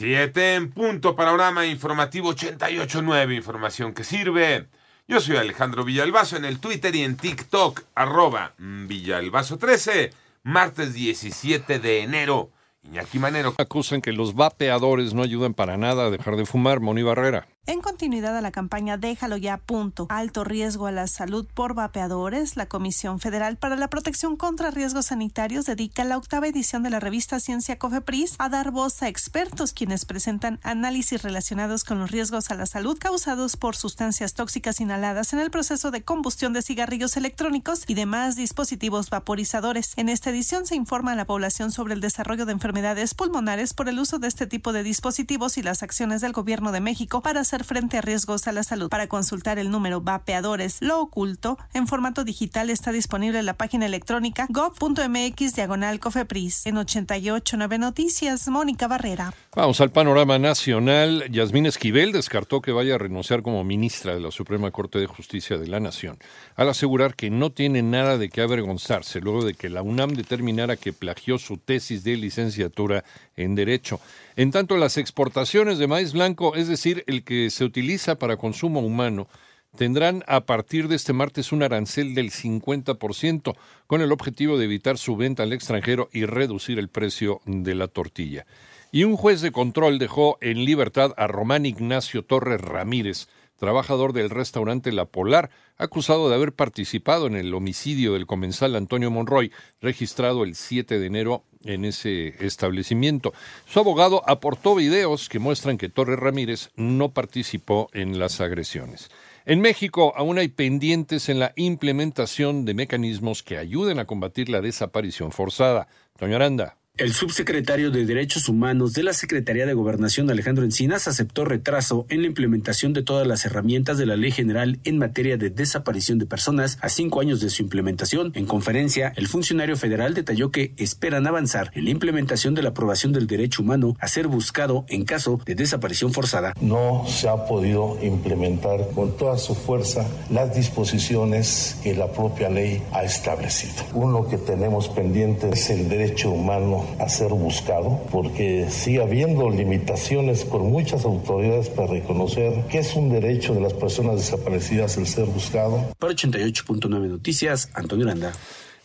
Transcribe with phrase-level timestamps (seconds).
[0.00, 4.66] Siete en punto, panorama informativo 88.9, información que sirve.
[5.06, 10.10] Yo soy Alejandro Villalbazo en el Twitter y en TikTok, arroba Villalbazo13,
[10.42, 12.48] martes 17 de enero.
[12.82, 13.54] Iñaki Manero.
[13.58, 17.46] Acusan que los vapeadores no ayudan para nada a dejar de fumar, Moni Barrera.
[17.70, 20.08] En continuidad a la campaña Déjalo ya, punto.
[20.08, 25.06] Alto riesgo a la salud por vapeadores, la Comisión Federal para la Protección contra Riesgos
[25.06, 29.72] Sanitarios dedica la octava edición de la revista Ciencia Cofepris a dar voz a expertos
[29.72, 35.32] quienes presentan análisis relacionados con los riesgos a la salud causados por sustancias tóxicas inhaladas
[35.32, 39.92] en el proceso de combustión de cigarrillos electrónicos y demás dispositivos vaporizadores.
[39.94, 43.88] En esta edición se informa a la población sobre el desarrollo de enfermedades pulmonares por
[43.88, 47.38] el uso de este tipo de dispositivos y las acciones del Gobierno de México para
[47.38, 48.88] hacer frente a riesgos a la salud.
[48.88, 53.86] Para consultar el número Vapeadores Lo Oculto en formato digital está disponible en la página
[53.86, 56.66] electrónica gov.mx diagonal cofepris.
[56.66, 59.32] En 889 Noticias, Mónica Barrera.
[59.54, 61.24] Vamos al panorama nacional.
[61.30, 65.58] Yasmín Esquivel descartó que vaya a renunciar como ministra de la Suprema Corte de Justicia
[65.58, 66.18] de la Nación,
[66.56, 70.76] al asegurar que no tiene nada de qué avergonzarse luego de que la UNAM determinara
[70.76, 73.04] que plagió su tesis de licenciatura
[73.36, 74.00] en Derecho.
[74.36, 78.80] En tanto, las exportaciones de maíz blanco, es decir, el que se utiliza para consumo
[78.80, 79.28] humano,
[79.76, 83.54] tendrán a partir de este martes un arancel del 50%,
[83.86, 87.88] con el objetivo de evitar su venta al extranjero y reducir el precio de la
[87.88, 88.46] tortilla.
[88.92, 94.30] Y un juez de control dejó en libertad a Román Ignacio Torres Ramírez, trabajador del
[94.30, 100.42] restaurante La Polar, acusado de haber participado en el homicidio del comensal Antonio Monroy, registrado
[100.44, 103.32] el 7 de enero en ese establecimiento.
[103.66, 109.10] Su abogado aportó videos que muestran que Torres Ramírez no participó en las agresiones.
[109.46, 114.60] En México aún hay pendientes en la implementación de mecanismos que ayuden a combatir la
[114.60, 115.88] desaparición forzada.
[116.18, 116.76] Doña Aranda.
[117.00, 122.20] El subsecretario de Derechos Humanos de la Secretaría de Gobernación, Alejandro Encinas, aceptó retraso en
[122.20, 126.26] la implementación de todas las herramientas de la Ley General en materia de desaparición de
[126.26, 128.32] personas a cinco años de su implementación.
[128.34, 133.14] En conferencia, el funcionario federal detalló que esperan avanzar en la implementación de la aprobación
[133.14, 136.52] del derecho humano a ser buscado en caso de desaparición forzada.
[136.60, 142.82] No se ha podido implementar con toda su fuerza las disposiciones que la propia ley
[142.92, 143.84] ha establecido.
[143.94, 150.44] Uno que tenemos pendiente es el derecho humano a ser buscado, porque sigue habiendo limitaciones
[150.44, 155.26] por muchas autoridades para reconocer que es un derecho de las personas desaparecidas el ser
[155.26, 155.92] buscado.
[155.98, 158.32] Para 88.9 Noticias, Antonio Landa.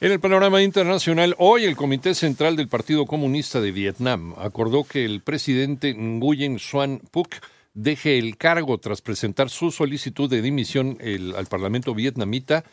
[0.01, 5.05] En el panorama internacional, hoy el Comité Central del Partido Comunista de Vietnam acordó que
[5.05, 7.35] el presidente Nguyen Xuan Phuc
[7.73, 10.97] deje el cargo tras presentar su solicitud de dimisión
[11.35, 12.65] al Parlamento vietnamita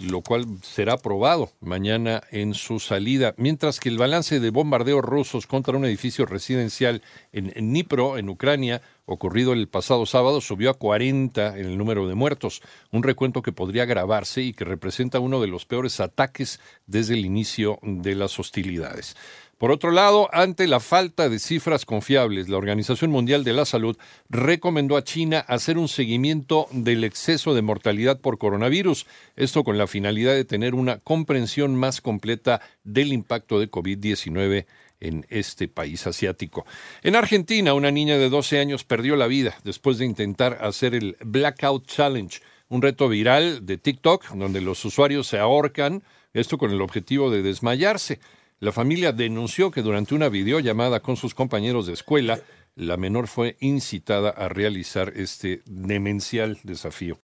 [0.00, 5.46] lo cual será aprobado mañana en su salida, mientras que el balance de bombardeos rusos
[5.46, 7.02] contra un edificio residencial
[7.32, 8.82] en Dnipro, en Ucrania,
[9.14, 13.52] ocurrido el pasado sábado, subió a 40 en el número de muertos, un recuento que
[13.52, 18.38] podría agravarse y que representa uno de los peores ataques desde el inicio de las
[18.38, 19.16] hostilidades.
[19.60, 23.98] Por otro lado, ante la falta de cifras confiables, la Organización Mundial de la Salud
[24.30, 29.06] recomendó a China hacer un seguimiento del exceso de mortalidad por coronavirus,
[29.36, 34.64] esto con la finalidad de tener una comprensión más completa del impacto de COVID-19
[35.00, 36.64] en este país asiático.
[37.02, 41.16] En Argentina, una niña de 12 años perdió la vida después de intentar hacer el
[41.24, 46.02] Blackout Challenge, un reto viral de TikTok donde los usuarios se ahorcan,
[46.32, 48.20] esto con el objetivo de desmayarse.
[48.60, 52.40] La familia denunció que durante una videollamada con sus compañeros de escuela,
[52.76, 57.18] la menor fue incitada a realizar este demencial desafío.